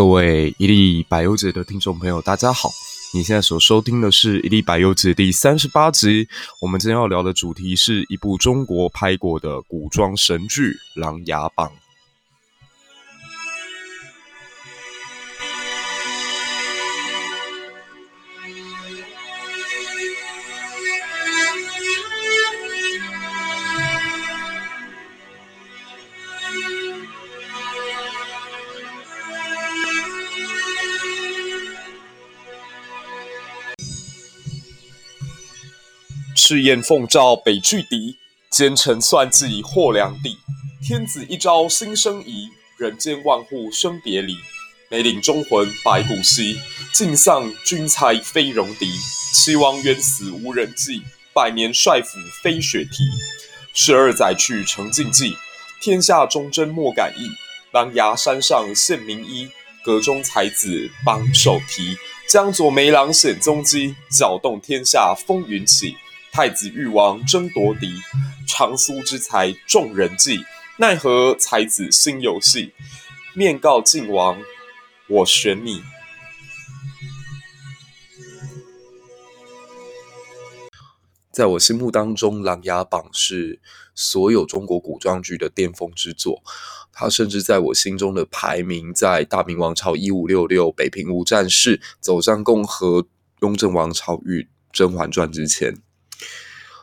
[0.00, 2.70] 各位一粒百优节的听众朋友，大家好！
[3.12, 6.26] 你现在所收听的是一粒百优节第三十八集。
[6.58, 11.68] 我们今天要聊的主题是一部中国拍过的古装神剧《琅琊榜》。
[36.50, 38.16] 赤焰奉诏北拒敌，
[38.50, 40.36] 奸臣算计祸良帝。
[40.84, 44.34] 天子一朝心生疑，人间万户生别离。
[44.88, 46.58] 梅岭忠魂白骨兮，
[46.92, 48.90] 尽丧君才非戎狄。
[49.32, 53.04] 齐王冤死无人祭，百年帅府飞雪蹄。
[53.72, 55.36] 十二载去成禁忌，
[55.80, 57.30] 天下忠贞莫敢议。
[57.70, 59.48] 琅琊山上献名医，
[59.84, 61.96] 阁中才子榜首题。
[62.28, 65.94] 江左梅郎显踪迹，搅动天下风云起。
[66.32, 67.92] 太子欲王争夺嫡，
[68.46, 70.44] 长苏之才众人忌，
[70.78, 72.72] 奈何才子心有隙？
[73.34, 74.40] 面告晋王，
[75.08, 75.82] 我选你。
[81.32, 83.60] 在我心目当中，《琅琊榜》是
[83.94, 86.42] 所有中国古装剧的巅峰之作，
[86.92, 93.02] 它甚至在我心中的排名，在《大明王朝一五六六》《北平无战事》《走上共和》
[93.40, 94.42] 《雍正王朝》与
[94.72, 95.74] 《甄嬛传》之前。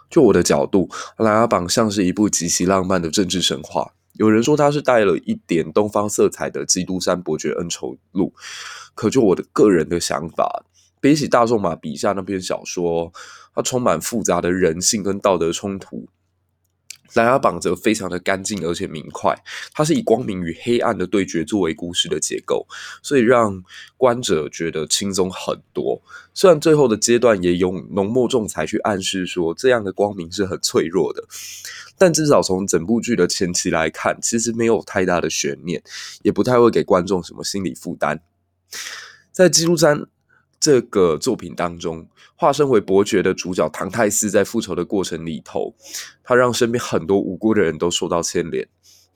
[0.09, 0.87] 就我的角度，
[1.23, 3.93] 《琅琊榜》像是一部极其浪漫的政治神话。
[4.13, 8.33] 有人说它是带了一点东方色彩的《基督山伯爵恩仇录》，
[8.95, 10.63] 可就我的个人的想法，
[10.99, 13.11] 比起大仲马笔下那篇小说，
[13.53, 16.07] 它充满复杂的人性跟道德冲突。
[17.13, 19.35] 琅琊榜则非常的干净而且明快，
[19.73, 22.67] 它是以光明与黑暗的对决作为故事的结构，
[23.01, 23.63] 所以让
[23.95, 26.01] 观者觉得轻松很多。
[26.33, 31.23] 虽然最后的阶段也用浓墨重彩去暗示说这样的光明是很脆弱的，
[31.97, 35.81] 但至少从整部剧的前期来看，其实没有太大的悬念，
[36.21, 38.21] 也不太会给观众什么心理负担。
[39.31, 40.07] 在基督山。
[40.59, 45.73] 这个作品当中，化身为伯爵的主角唐太斯在复仇的过程里头，
[46.23, 48.67] 他让身边很多无辜的人都受到牵连。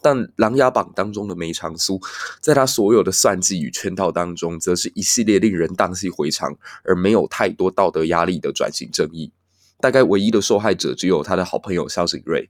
[0.04, 2.00] 但《琅琊榜》当中的梅长苏，
[2.40, 9.32] 在他所有的算计与圈套当中，则是一系列令人荡气回肠而没有太多道德压力的转型正义。
[9.80, 12.50] 大概唯一的受害者只有他的好朋友萧景睿。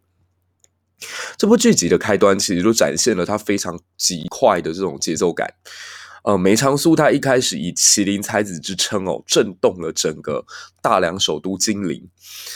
[1.35, 5.53] 这部剧集的开端其实都展现了他非常极快的这种节奏感。
[6.23, 10.45] 呃，梅长苏他一开始以麒麟才子之称哦，震动了整个
[10.81, 12.07] 大梁首都金陵。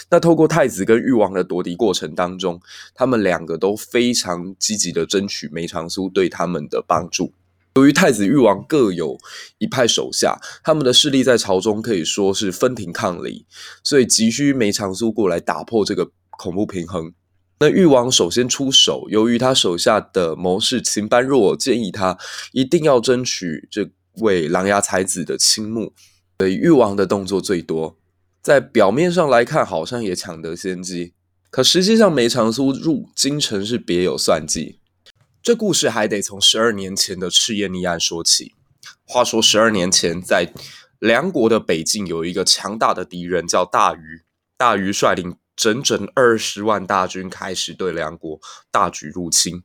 [0.10, 2.62] 那透过太子跟誉王的夺嫡过程当中，
[2.94, 7.34] 他们两个都非常积极的争取梅长苏对他们的帮助。
[7.76, 9.18] 由于太子誉王各有
[9.58, 13.46] 一派手下，他们的势力在朝中可以说是分庭抗礼，
[13.84, 17.12] 所以急需梅长苏过来打破这个恐怖平衡。
[17.60, 22.18] 那誉王首先出手，由于他手下的谋士秦般若建议他
[22.52, 25.94] 一定要争取这位琅琊才子的倾慕，
[26.40, 27.98] 所以誉王的动作最多。
[28.42, 31.14] 在表面上来看，好像也抢得先机，
[31.50, 34.80] 可实际上梅长苏入京城是别有算计。
[35.42, 38.54] 这故事还得从十二年前的赤焰逆案说起。
[39.06, 40.52] 话说十二年前，在
[41.00, 44.24] 梁国的北境有一个强大的敌人，叫大鱼。
[44.58, 45.36] 大鱼率领。
[45.56, 48.40] 整整二十万大军开始对梁国
[48.72, 49.64] 大举入侵。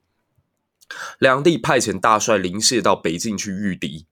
[1.18, 4.06] 梁帝派遣大帅林燮到北境去御敌。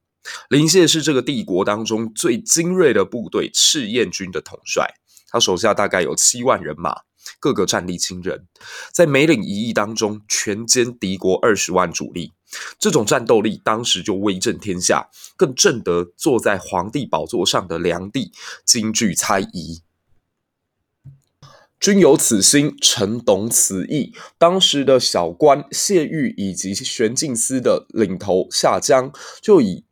[0.48, 4.94] 林燮是这个帝国当中最精锐的部队赤焰军的统帅，
[5.28, 6.94] 他手下大概有七万人马，
[7.40, 8.46] 个个战力惊人，
[8.92, 12.32] 在梅岭一役当中全歼敌国二十万主力。
[12.78, 18.32] 这种战斗力当时就威震天下，更震得坐在皇帝宝座上的梁帝
[18.64, 19.82] 惊惧猜疑。
[21.80, 24.12] 君有此心，臣懂此意。
[24.36, 29.84] 当时的小官谢玉以及玄镜司的领头夏江，就以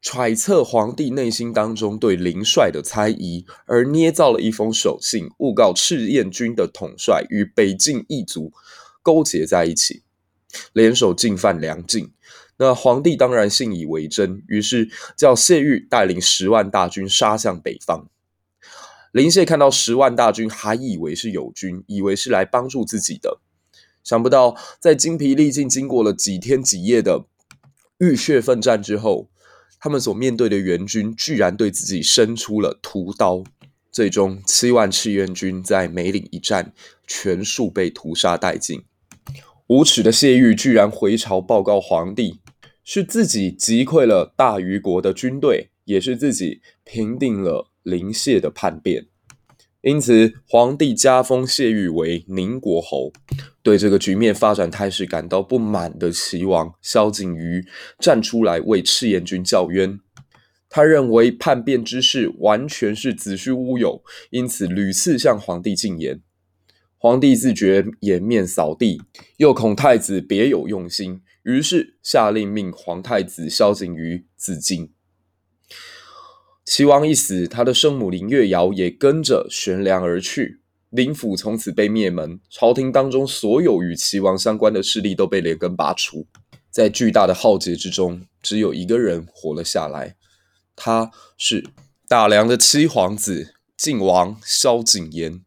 [0.00, 8.52] 揣测皇帝内心当中对林帅的猜疑，而捏造了一封手信，诬告赤焰军的统帅与北境一族
[9.02, 10.02] 勾结在一起，
[10.72, 12.12] 联手进犯梁境。
[12.56, 18.08] 那皇帝当然信以为真，于是叫谢玉带领十万大军杀向北方。
[19.14, 23.38] 林谢看到十万大军，还以为是友军，以为是来帮助自己的。
[24.02, 27.24] 想不到，在精疲力尽、经过了几天几夜的
[27.98, 29.28] 浴血奋战之后，
[29.78, 33.44] 他们所面对的援军居然对自己伸出了屠刀。
[33.92, 36.72] 最终，七万赤焰军在梅岭一战，
[37.06, 38.82] 全数被屠杀殆尽。
[39.68, 42.40] 无耻的谢玉居然回朝报告皇帝，
[42.82, 49.06] 是自己击溃了大虞国的军队，也是自己平定了临谢的叛变。
[49.82, 53.12] 因此，皇帝加封谢玉为宁国侯。
[53.62, 57.66] 对这个局面发展态势感到不满的齐王萧景瑜
[57.98, 60.00] 站出来为赤焰军叫冤。
[60.70, 66.20] 他认为叛变之事完全是子虚乌有，因此屡次向皇帝进言。
[66.96, 69.02] 皇帝自觉颜面扫地，
[69.36, 74.93] 又恐太子别有用心，于是下令命皇太子萧景瑜自尽。
[76.64, 86.26] 齐王一死，他的生母林月瑶也跟着悬梁而去，林府从此被灭门，朝廷当中所有与齐王相关的势力都被连根拔除。
[86.70, 90.16] 在巨大的浩劫之中，只有一个人活了下来，
[90.74, 91.66] 他是
[92.08, 95.42] 大梁的七皇子晋王萧景琰。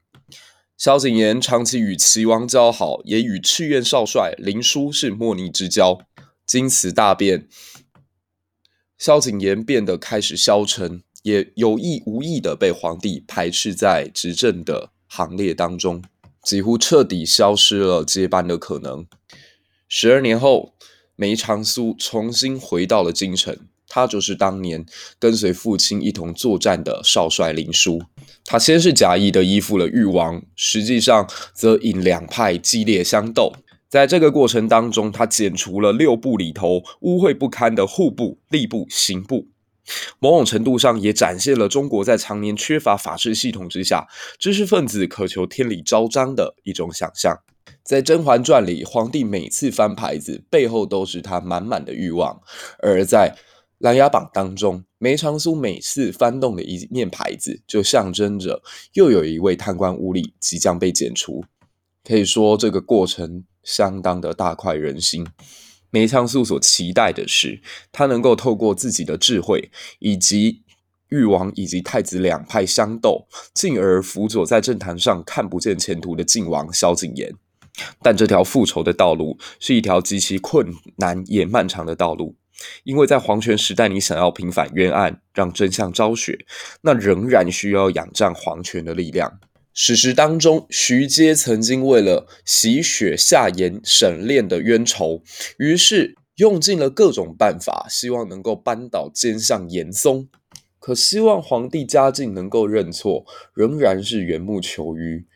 [0.78, 6.00] 萧景琰长期与齐王交好，也与赤焰少帅林殊是莫逆之交。
[6.46, 7.50] 经此大变，
[8.98, 11.02] 萧景琰变得开始消沉。
[11.28, 16.02] 也有意无意的被皇帝排斥在执政的行列当中，
[16.42, 19.06] 几乎彻底消失了接班的可能。
[19.90, 20.74] 十二年后，
[21.18, 23.58] 梅长苏重新回到了京城，
[23.90, 24.86] 他就是当年
[25.20, 28.02] 跟随父亲一同作战的少帅林殊。
[28.46, 33.52] 他先是假意的依附了誉王，实际上则引两派激烈相斗。
[33.90, 39.48] 在这个过程当中，他剪除了六部里头污秽不堪的户部、吏部、刑部。
[40.20, 44.08] 某种程度上也展现了中国在常年缺乏法治系统之下，
[44.38, 47.38] 知识分子渴求天理昭彰的一种想象。
[47.84, 52.42] 在《甄嬛传》里，皇帝每次翻牌子，背后都是他满满的欲望；
[52.80, 53.34] 而在
[53.78, 58.62] 《琅琊榜》当中，梅长苏每次翻动的一面牌子，就象征着
[58.94, 61.44] 又有一位贪官污吏即将被剪除。
[62.04, 65.28] 可以说，这个过程相当的大快人心。
[65.98, 67.60] 梅长苏所期待的是，
[67.92, 70.62] 他能够透过自己的智慧，以及
[71.10, 77.34] 誉王以及太子两派相斗，进而辅佐在政坛上看不见前途的靖王萧景琰。
[78.04, 82.36] 但这条复仇的道路是一条极其困难也漫长的道路，
[82.84, 86.46] 因为在皇权时代，你想要平反冤案，让真相昭雪，
[86.82, 89.40] 那仍然需要仰仗皇权的力量。
[89.80, 95.22] 史实当中，徐阶曾经为了洗雪夏言沈炼的冤仇，
[95.60, 100.28] 于是用尽了各种办法，希望能够扳倒奸相严嵩。
[100.80, 105.28] 可希望皇帝嘉靖能够认错，仍然是缘木求鱼。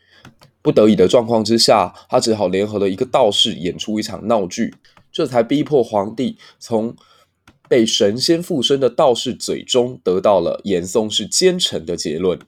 [0.60, 4.74] 不得已的状况之下，他只好联合了一个道士演出一场闹剧，
[5.12, 6.96] 这才逼迫皇帝从
[7.68, 12.40] 被神仙附身的道士嘴中得到了严嵩是奸臣的结论。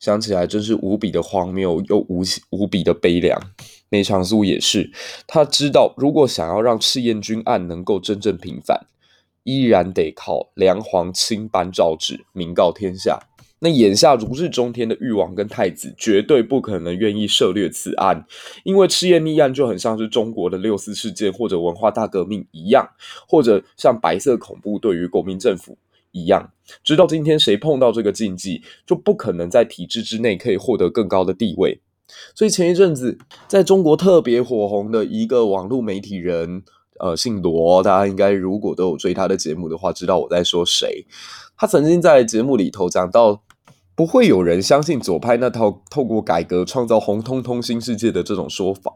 [0.00, 3.38] 想起来真是无比的荒谬，又无无比的悲凉。
[3.90, 4.90] 梅长苏也是，
[5.26, 8.86] 他知道如果想要让赤焰军案能够真正平反，
[9.44, 13.20] 依然得靠梁皇亲颁诏旨，明告天下。
[13.62, 18.24] 那眼下如日中天的裕王跟太子，绝对不可能愿意涉猎此案，
[18.64, 22.88] 因为赤焰逆案就很像是中国的六四事件或者文化大革命一样，
[23.28, 25.76] 或者像白色恐怖对于国民政府。
[26.12, 26.52] 一样，
[26.82, 31.80] 直到今天，谁碰到这个禁忌，就不可能在体制之内可以获得更高的地位。
[32.34, 36.64] 所以前一阵子，在中国特别火红的一个网络媒体人，
[36.98, 41.06] 呃，姓罗，大家应该如果都有追他的节目的话，知道我在说谁。
[41.56, 43.42] 他曾经在节目里头讲到，
[43.94, 48.92] 不会有人相信左派那套透过改革创造红彤彤新世界的这种说法，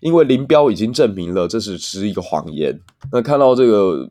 [0.00, 2.78] 因为林彪已经证明了这是只是一个谎言。
[3.10, 4.08] 那看到这个。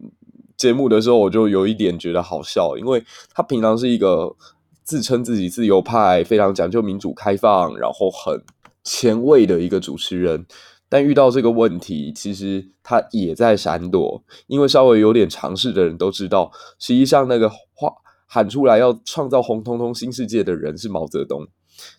[0.61, 3.03] 节目的时候，我就有一点觉得好笑，因为
[3.33, 4.35] 他平常是一个
[4.83, 8.39] 自称自己自由派、非常讲究民主开放，然后很
[8.83, 10.45] 前卫的一个主持人，
[10.87, 14.23] 但遇到这个问题，其实他也在闪躲。
[14.45, 17.91] 因为稍微有点常识的人都知道，实际上那个话
[18.27, 21.47] 喊出来要创造红彤彤新世界的人是毛泽东。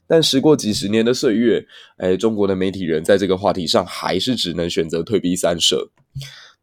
[0.06, 1.66] 但时过几十年的岁月，
[1.96, 5.90] 哎，中国的媒体人在这个话题上还是只能选择退避三舍。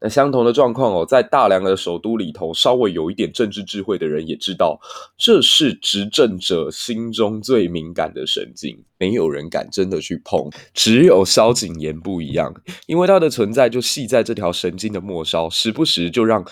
[0.02, 4.80] 那相同的状况哦，在大梁的首都里头，稍微有一点政治智慧的人也知道，
[5.18, 10.50] 这是执政者心中最敏感的神经，没有人敢真的去碰。
[10.74, 12.54] 只有萧景琰不一样，
[12.88, 16.46] 因为他的存在就系在这条神经的末梢，时不时就让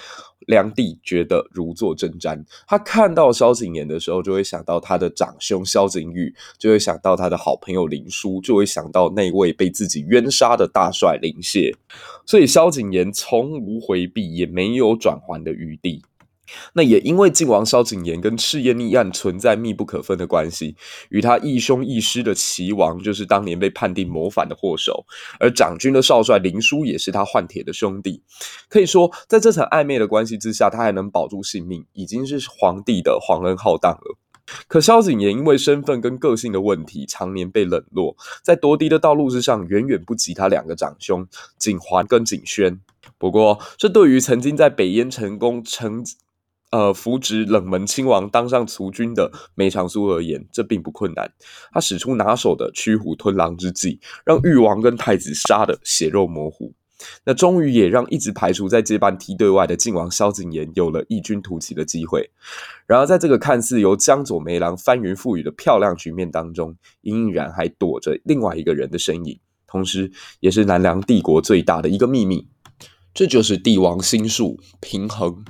[0.47, 2.43] 梁帝觉得如坐针毡。
[2.67, 11.73] 他看到萧景琰的时候，就会想到他的长兄萧景玉，就会想到他的好朋友林殊，就会想到那位被自己冤杀的大帅林燮。
[12.25, 16.03] 所以萧景琰从无回避，也没有转圜的余地。
[16.73, 20.75] 那也因为晋王萧景琰跟赤焰逆案存在密不可分的关系，
[21.09, 25.05] 与他义兄义师的齐王就是当年被判定谋反的祸首，
[25.39, 28.21] 而长军的少帅林殊也是他换铁的兄弟。
[28.69, 34.17] 可以说，在这层暧昧的关系之下，他还能保住性命，已经是皇帝的皇恩浩荡了。
[34.69, 41.27] 可萧景琰因为身份跟个性的问题，常年被冷落，在夺嫡的道路之上，远远不及他两个长兄
[41.57, 42.79] 景桓跟景宣。
[43.17, 46.01] 不过，这对于曾经在北燕成功成
[46.71, 51.31] 呃，扶植冷门亲王当上储君的梅长苏而言，这并不困难。
[51.71, 56.73] 他使出拿手的驱虎吞狼之计，让裕王跟太子杀得血肉模糊。
[57.25, 62.31] 那终于也让一直排除在接班梯队外的晋王萧景琰有了异军突起的机会。
[62.87, 72.47] 然而，在这个看似由江左梅郎翻云覆雨的漂亮局面当中，隐隐然还躲着另外一个人的身影，同时也是南梁帝国最大的一个秘密。
[73.13, 75.45] 这就是帝王心术平衡。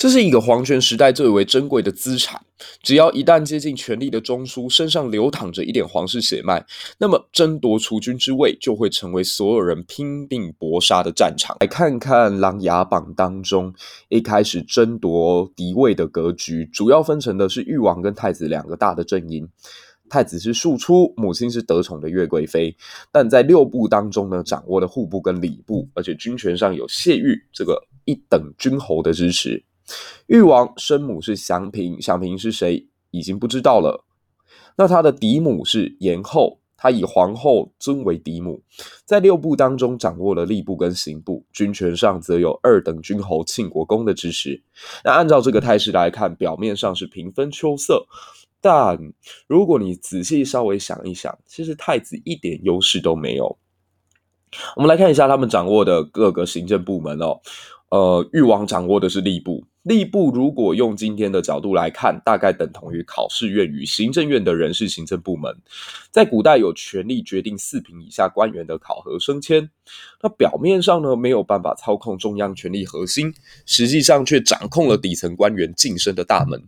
[0.00, 2.40] 这是一个皇权时代最为珍贵的资产。
[2.82, 6.64] 只要一旦接近权力的中枢，身上流淌着一点皇室血脉，
[6.96, 11.54] 那么争夺储君之位就会成为所有人拼命搏杀的战场。
[11.60, 13.74] 来看看《琅琊榜》当中
[14.08, 19.46] 一开始争夺嫡位的格局，主要分成的是誉王跟太子两个大的阵营。
[20.08, 22.74] 太子是庶出，母亲是得宠的岳贵妃，
[23.12, 29.62] 但在六部当中呢，掌握了户部跟礼部，而且军权上有谢玉这个一等君侯的支持。
[30.26, 34.04] 裕王生母是祥嫔，祥嫔是谁已经不知道了。
[34.76, 38.62] 那他的嫡母是延后，他以皇后尊为嫡母，
[39.04, 44.62] 在六部当中掌握了吏部跟刑部，军权上则有二等军侯庆国公的支持。
[45.04, 48.06] 那按照这个态势来看，表面上是平分秋色，
[48.60, 48.98] 但
[49.46, 53.58] 如果你仔细稍微想一想，其实太子一点优势都没有。
[54.76, 57.40] 我们来看一下他们掌握的各个行政部门哦。
[57.90, 59.64] 呃，裕王掌握的是吏部。
[59.84, 65.56] 吏部如果用今天的角度来看，大概等同于考试院与行政院的人事行政部门，
[66.10, 69.70] 在古代有权力决定四品以下官员的考核升迁。
[70.22, 73.32] 那表面上呢，没有办法操控中央权力核心，
[73.64, 76.62] 实际上却掌控了底层官员晋升的大门。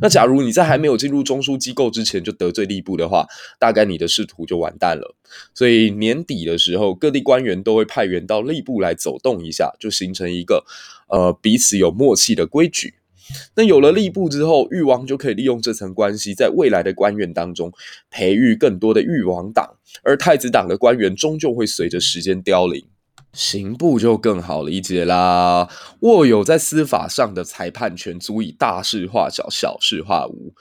[0.00, 3.26] 那假如你在还没有进入中枢机构之前就得罪吏部的话，
[3.58, 5.14] 大概你的仕途就完蛋了。
[5.52, 10.64] 所以年底的时候，各地官员都会派员到吏部来走动一下，就形成一个
[11.08, 12.94] 呃彼此有默契的规矩。
[13.56, 17.72] 那有了吏部之后，裕王就可以利用这层关系，在未来的官员当中
[18.08, 22.86] 培育更多的裕王党，而太子党的官员终究会随着时间凋零。
[23.32, 25.68] 刑部就更好理解啦，
[26.00, 30.54] 握有在司法上的裁判权，足以大事化小，小事化无。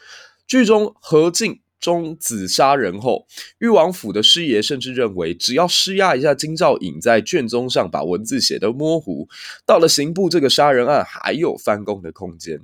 [0.48, 3.28] 剧中何进中子杀人后，
[3.60, 9.28] 裕王府的师爷甚至认为，只要施压一下京兆尹在卷宗上把文字写得模糊，
[9.66, 12.62] 到了刑部这个杀人案还有翻供的空间。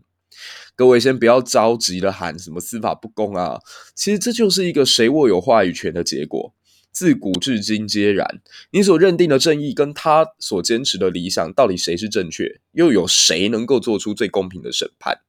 [0.76, 3.60] 各位先不要着急的喊什么司法不公啊，
[3.94, 6.54] 其实这就是一个谁握有话语权的结果。
[6.92, 8.42] 自古至今皆然。
[8.72, 12.60] 你所认定的正义，跟他所坚持的理想，到底谁是正确？
[12.74, 15.20] 又有谁能够做出最公平的审判？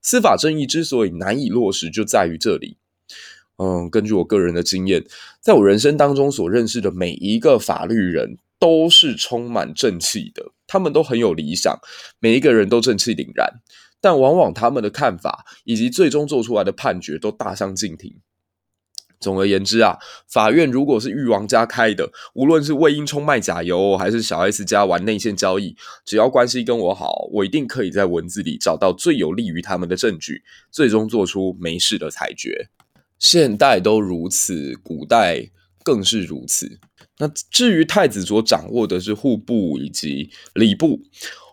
[0.00, 2.78] 司法正义之所以难以落实，就在于这里。
[3.62, 5.04] 嗯，根据我个人的经验，
[5.40, 10.50] 在我人生当中所认识的每一个法律人，都是充满正气的。
[10.66, 11.78] 他们都很有理想，
[12.18, 13.60] 每一个人都正气凛然，
[14.00, 18.16] 但往往他们的看法以及最终做出来的判决，都大相径庭。
[19.20, 30.42] 总而言之啊，法院如果是裕王家开的，无论是魏英充卖假油，还是小 S 家玩内线交易，只要关系跟我好，我一定可以在文字里找到最有利于他们的证据，
[30.72, 32.70] 最终做出没事的裁决。
[33.22, 35.48] 现代都如此，古代
[35.84, 36.80] 更是如此。
[37.18, 41.00] 那至于太子所掌握的是户部以及礼部，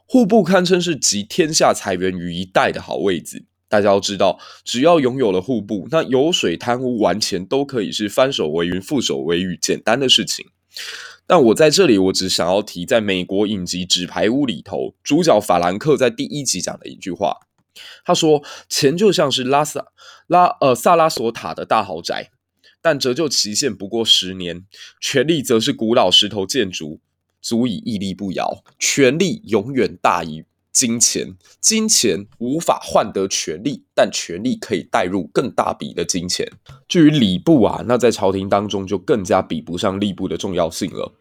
[0.08, 3.46] 户部堪称是集天下财源于一代的好位置。
[3.68, 10.44] 大家要知道，只要拥有了户部，那油水贪污、玩钱都可以是翻手为云、覆手为雨，简单的事情。
[11.28, 17.36] 但我在这里，我只想要提，在美国影集《纸牌屋》里头，主角法兰克在第一集讲的一句话，
[18.04, 19.88] 他说：“钱就像是拉萨
[20.28, 22.32] 拉呃萨拉索塔的大豪宅，
[22.82, 24.66] 但折旧期限不过十年；
[25.00, 27.00] 权力则是古老石头建筑，
[27.42, 28.64] 足以屹立不摇。
[28.78, 36.50] 权力永远大于。”金钱，金钱无法换得权力，但权力可以带入更大笔的金钱。
[36.88, 41.12] 至于礼部啊，那在朝廷当中就更加比不上吏部的重要性了。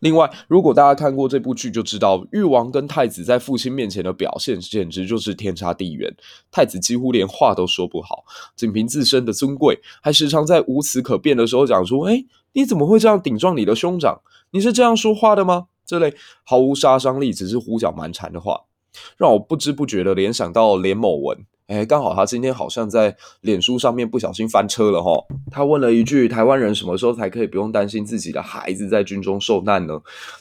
[0.00, 6.14] 另外，如果大家看过这部剧，就知道誉王跟太子在父亲面前的表现，简直就是天差地远。
[6.50, 8.24] 太子几乎连话都说不好，
[8.56, 14.20] 仅凭自身的尊贵，还时常在无词可辩的时候讲出：“哎，你怎么会这样顶撞你的兄长？
[14.52, 18.62] 你是这样说话的吗？”这类毫无杀伤力，只是胡搅蛮缠的话。
[19.16, 21.46] 让我不知不觉的联想到连某文。
[21.70, 25.24] 哎，刚好他今天好像在脸书上面不小心翻车了齁。
[25.52, 29.96] 他问了一句：“台湾人什么时候才可以不用担心自己的孩子在军中受难呢？”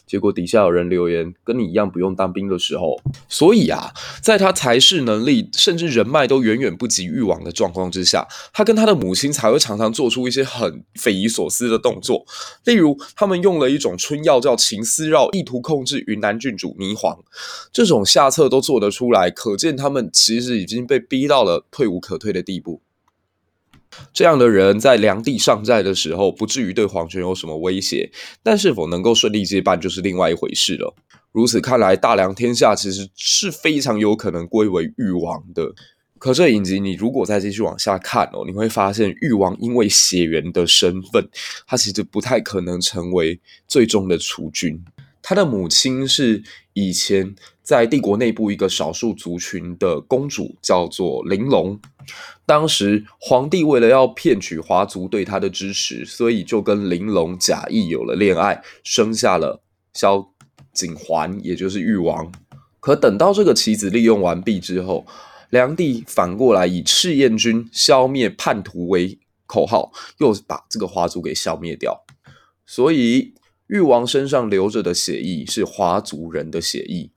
[0.08, 3.92] 结果底下有人留言：“跟你一样不用当兵的时候。”所以啊，
[4.24, 12.26] 在他才识能力甚至人脉都远远不及玉王的状况之下，他跟他的母亲才会常常做出一些很匪夷所思的动作。
[12.66, 17.16] 例如，他们用了一种春药叫情丝绕，意图控制云南郡主霓凰。
[17.72, 21.19] 这种下策都做得出来，可见他们其实已经被逼。
[21.20, 22.82] 逼到了退无可退的地步，
[24.14, 28.10] 这样的人在梁帝尚在的时候，不至于对皇权有什么威胁，
[28.42, 30.96] 但是否能够顺利接班，就是另外一回事了。
[31.34, 35.74] 如此看来，大梁天下其实是非常有可能归为誉王的。
[36.18, 41.28] 可这影集，你如果再继续往下看哦，你会发现誉王因为血缘的身份，
[41.68, 44.82] 他其实不太可能成为最终的储君。
[45.22, 47.36] 他的母亲是以前
[47.70, 51.80] 在帝国内部一个少数族群的公主，叫做玲珑。
[52.44, 59.62] 当时皇帝为了要骗取华族对他的支持，所以就跟玲珑假意有了恋爱，生下了
[59.94, 60.32] 萧
[60.74, 62.32] 景桓，也就是玉王。
[62.80, 65.06] 可等到这个棋子利用完毕之后，
[65.52, 72.04] 梁帝反过来以赤焰军消灭叛徒为口号，又把这个华族给消灭掉。
[72.66, 73.36] 所以。
[73.70, 77.12] 玉王身上流着的血液是华族人的血液，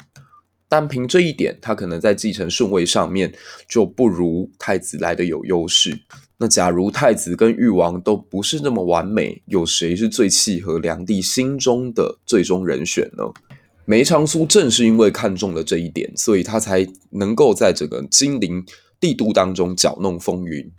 [0.72, 3.30] 但凭这一点，他可能在继承顺位上面
[3.68, 6.00] 就不如太子来的有优势。
[6.38, 13.24] 那假如太子跟誉王都不是那么完美，有谁是最契合梁帝心中的最终人选呢？
[13.84, 18.64] 梅长苏正是因为看中了这一点，所以他才能够在这个金陵
[18.98, 20.72] 帝都当中搅弄风云。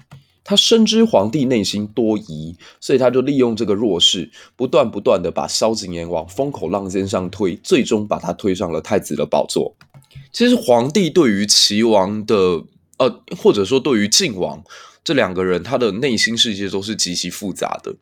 [0.43, 9.75] 他深知皇帝内心多疑，所以他就利用这个弱势，不断不断的把萧景琰往风口浪尖上推，最终把他推上了太子的宝座。
[10.31, 12.35] 其实皇帝对于齐王的，
[12.97, 14.63] 呃，或者说对于晋王
[15.03, 17.95] 这两个人，他的内心世界都是极其复杂的，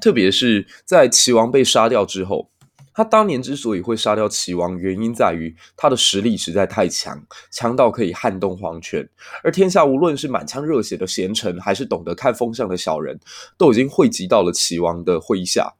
[0.00, 2.48] 特别是在齐王被杀掉之后。
[2.96, 9.06] 他当年之所以会杀掉齐王，原因在于他的实力实在太强，强到可以撼动皇权。
[9.44, 13.20] 而天下无论是满腔热血的贤臣，还是懂得看风向的小人，
[13.58, 15.70] 都已经汇集到了齐王的麾下。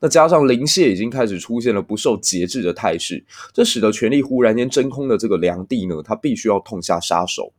[0.00, 7.52] 那加上临谢已经开始出现了不受节制的态势，这使得权力忽然间真空的这个梁帝呢，他必须要痛下杀手。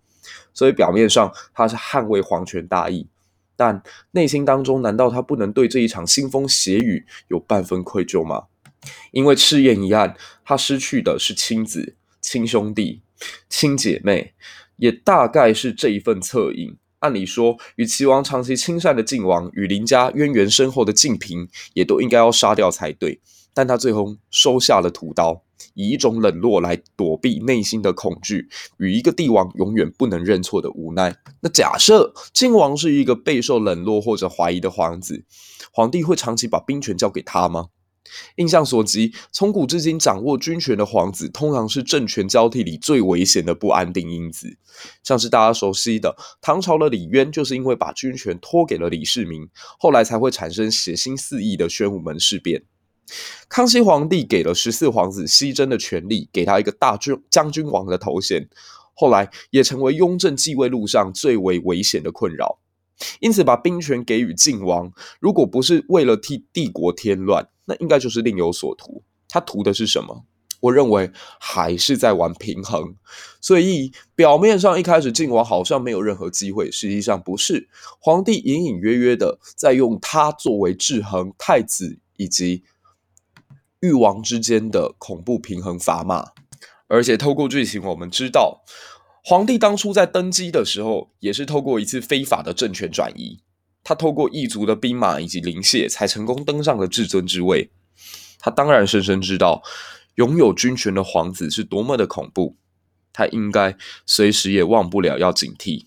[0.55, 3.05] 所以表面上他是捍卫皇权大义，
[3.55, 8.45] 但内心当中，难道他不能对这一场腥风血雨有半分愧疚吗？
[9.11, 13.01] 因为赤焰一案，他失去的是亲子、亲兄弟、
[13.49, 14.33] 亲姐妹，
[14.77, 16.75] 也大概是这一份恻隐。
[16.99, 23.19] 按理说，与齐王长期亲善的晋王，与林家渊源深厚的晋平，也都应该要杀掉才对。
[23.53, 25.43] 但他最后收下了屠刀，
[25.73, 31.15] 以一种冷落来躲避内心的恐惧，与一个帝王永远不能认错的无奈。
[31.41, 35.25] 那假设晋王是一个备受冷落或者怀疑的皇子，
[35.71, 37.67] 皇帝会长期把兵权交给他吗？
[38.35, 44.57] 印象所及，从古至今掌握军权的皇子，通常是政权交替里最危险的不安定因子。
[45.03, 49.47] 像是大家熟悉的唐朝的李渊，就是因为把军权托给了李世民，
[49.79, 52.63] 后来才会产生血腥四溢的宣武门事变。
[53.49, 58.47] 康熙皇帝给了十四皇子西征的权利，给他一个大军将军王的头衔，
[58.93, 62.59] 后来也成为雍正继位路上最为危险的困扰。
[63.19, 69.03] 因此，把兵权给予晋王，如果不是为了替帝国添乱，那应该就是另有所图。
[69.27, 70.25] 他图的是什么？
[70.61, 72.95] 我认为还是在玩平衡。
[73.41, 77.67] 所以表面上一开始晋王好像没有任何机会，实际上不是。
[77.99, 82.63] 皇帝隐隐约约的在用他作为制衡太子以及
[83.81, 86.27] 誉王之间的恐怖平衡砝码。
[86.87, 88.63] 而且透过剧情，我们知道。
[89.25, 93.39] 皇帝当初在登基的时候，也是透过一次非法的政权转移，
[93.81, 97.71] 他透过异族的兵马以及灵械，才成功登上了至尊之位。
[98.37, 99.63] 他当然深深知道，
[100.15, 102.57] 拥有军权的皇子是多么的恐怖，
[103.13, 105.85] 他应该随时也忘不了要警惕。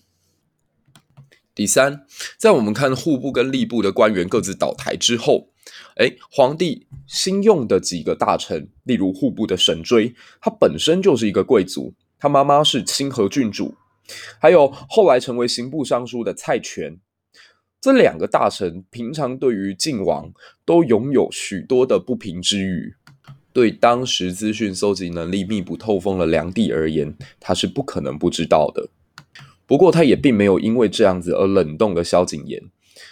[1.53, 2.07] 第三，
[2.39, 5.49] 在我们看户部跟吏部的官员各自倒台之后，
[5.97, 11.93] 诶，皇帝新用的几个大臣，例如户部的沈追，他本身就是一个贵族。
[12.19, 13.75] 他妈妈是清河郡主，
[14.39, 16.97] 还有后来成为刑部尚书的蔡权，
[17.79, 20.31] 这两个大臣平常对于晋王
[20.65, 22.95] 都拥有许多的不平之语。
[23.53, 28.89] 对当时资讯搜集能力密不透风的梁帝而言，他是不可能不知道的。
[29.65, 32.69] 不过，他也并没有因为这样子而冷冻了萧景琰，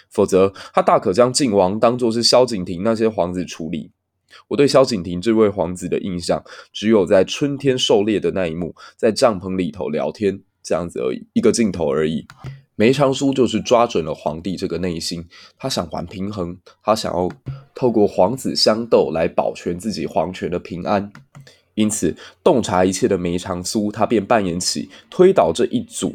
[0.08, 3.90] 否则他大可将晋王当作是萧景亭那些皇子处理。
[4.48, 12.26] 我对萧景亭这位皇子的印象，只有在春天狩猎的那一幕，在帐篷里头聊天这样子而已，一个镜头而已。
[12.78, 17.26] 梅长苏就是抓准了皇帝这个内心，他想还平衡，他想要
[17.74, 21.10] 透过皇子相斗来保全自己皇权的平安。
[21.72, 26.14] 因此，洞察一切的梅长苏，他便扮演起推倒这一组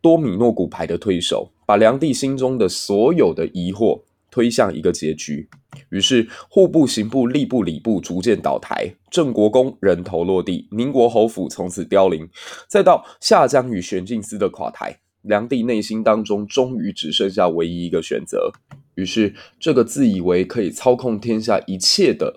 [0.00, 5.48] 多米诺骨牌的推手，把梁帝心中的所有的疑惑推向一个结局。
[5.90, 12.28] 于是，户部、刑部、吏部、礼部逐渐倒台，郑国公人头落地，宁国侯府从此凋零，
[12.68, 14.98] 再到夏江与玄镜司的垮台。
[15.22, 18.50] 梁帝内心当中终于只剩下唯一一个选择，
[18.94, 22.34] 于是这个自以为可以操控天下一切的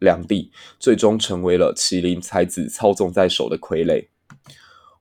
[0.00, 4.06] 梁帝，最终成为了麒麟才子操纵在手的傀儡。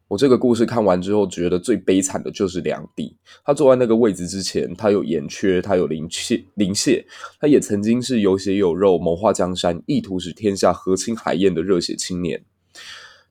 [0.09, 3.15] 我这个故事看完之后，觉得最悲惨的就是梁帝。
[3.45, 7.05] 他坐在那个位置之前，他有眼缺，他有临切临谢，
[7.39, 12.43] 他也曾经是有血有肉、谋划江山、意图使天下和亲海晏的热血青年。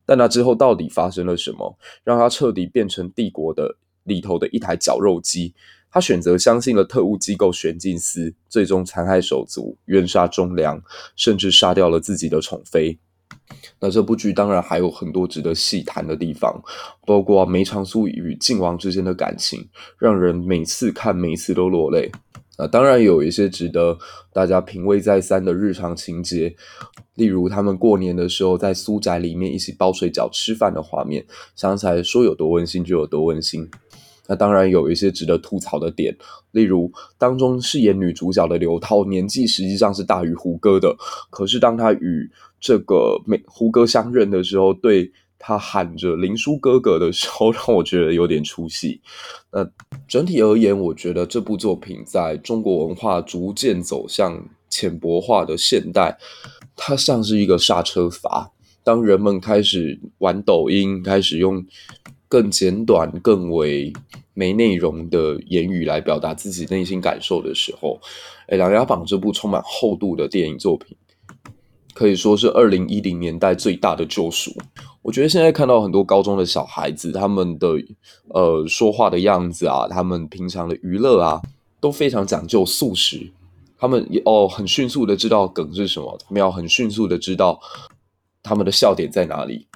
[0.06, 5.52] 但那之后到底发生了什么，让他彻底变成帝国的里头的一台绞肉机？
[5.90, 10.80] 他选择相信了特务机构玄镜司，最终残害手足，冤杀忠良，
[11.16, 12.96] 甚至杀掉了自己的宠妃。
[13.80, 16.62] 那这部剧当然还有很多值得细谈的地方，
[17.06, 22.11] 包括梅长苏与靖王之间的感情，让人每次看每次都落泪。
[22.58, 23.96] 那当然有一些值得
[24.32, 26.52] 大家品味再三的日常情节，
[27.14, 33.70] 例如他们过年的时候在苏宅里面一起包水饺吃饭的画面，想起来说有多温馨就有多温馨。
[34.30, 36.14] 那当然有一些值得吐槽的点，
[36.50, 40.94] 例如当中饰演女主角的刘涛年纪实际上是大于胡歌的，
[41.30, 49.00] 可是当他与这个梅胡歌相认的时候，对他喊着“林叔哥哥”的时候， 让我觉得有点出戏。
[49.52, 49.68] 那
[50.08, 56.18] 整体而言，我觉得这部作品在中国文化逐渐走向浅薄化的现代，
[56.74, 58.50] 它像是一个刹车阀。
[58.82, 61.64] 当人们开始玩抖音，开始用
[62.26, 63.92] 更简短、更为
[64.34, 68.00] 没内容的言语来表达自己内心感受的时候，
[68.48, 70.96] 诶，《琅琊榜》这部充满厚度的电影作品，
[71.98, 74.54] 可以说是二零一零年代最大的救赎。
[75.02, 77.66] 我觉得现在看到很多高中的小孩子，他们的
[78.28, 81.42] 呃说话的样子啊，他们平常的娱乐啊，
[81.80, 83.28] 都非常讲究速食。
[83.76, 87.61] 他们哦，很迅速的知道梗是什么，他们要很迅速的知道
[88.44, 89.66] 他们的笑点在哪里。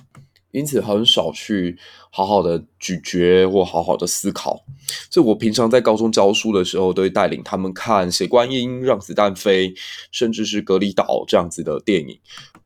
[0.53, 1.77] 因此很少去
[2.11, 4.65] 好好的咀嚼或好好的思考。
[5.11, 9.71] 所以我平常在高中教书的时候，都会带领他们看《血观音》《让子弹飞》，
[10.11, 12.19] 甚至是《格里岛》这样子的电影。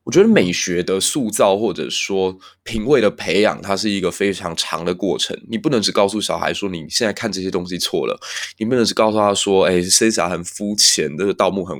[0.03, 5.37] 我觉得美学的塑造或者说品味的培养，它是一个非常长的过程。
[5.49, 8.17] 你不能只告诉小孩说你现在看这些东西错了，
[8.57, 11.77] 你不能只告诉他说，哎，仙侠很肤浅，这个盗墓很。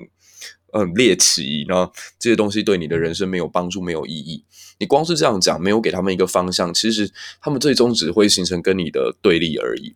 [0.74, 4.44] 很猎奇，然后这些东西对你的人生没有帮助，没有意义。
[4.80, 7.12] 你光是这样讲，没有给他们一个方向，其实
[7.42, 9.96] 他们最终只会形成跟你的对立而已。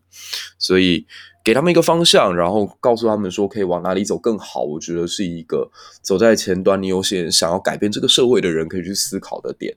[0.58, 1.06] 所以
[1.44, 5.70] 给他们一个方向，然后告诉他们说可以往哪里走更好，我觉得是一个
[6.02, 9.76] 走在前端，你有些人想要改变这个社会的人可以去思考的点。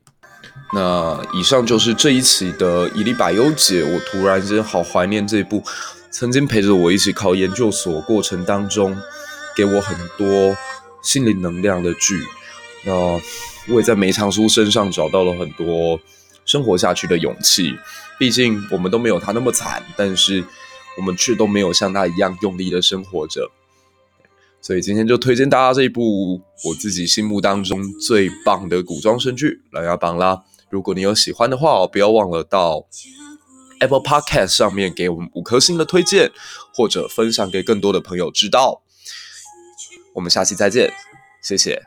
[0.72, 5.62] 那以上就是这一期的《以利百忧解》，我突然间好怀念这部
[6.10, 8.96] 曾经陪着我一起考研究所过程当中，
[9.56, 10.56] 给我很多。
[11.02, 12.18] 心灵能量的剧，
[12.84, 15.98] 那我也在梅长苏身上找到了很多
[16.44, 17.74] 生活下去的勇气。
[18.18, 20.44] 毕竟我们都没有他那么惨，但是
[20.96, 23.50] 我们却都没有像他一样用力的生活着。
[24.60, 30.42] 所以今天就推荐大家这一部我自己心目当中最棒的古装神剧《琅琊榜》啦。
[30.70, 32.86] 如果你有喜欢的话，不要忘了到
[33.80, 36.30] Apple Podcast 上面给我们五颗星的推荐，
[36.74, 38.82] 或者分享给更多的朋友知道。
[40.14, 40.92] 我们下期再见，
[41.42, 41.82] 谢谢。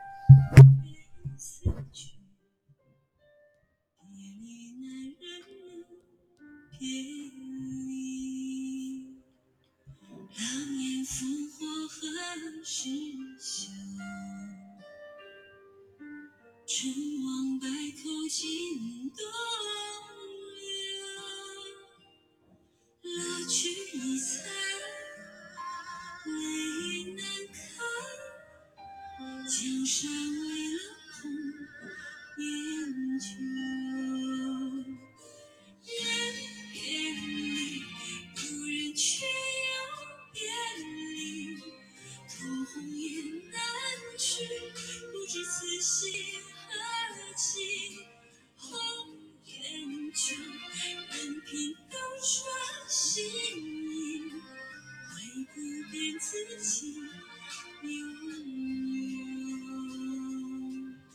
[16.68, 16.92] 成
[17.24, 17.66] 王败
[18.02, 19.24] 寇，尽多。